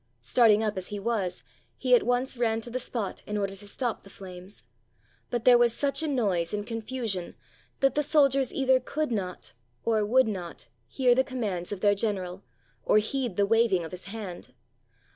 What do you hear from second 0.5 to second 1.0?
up as he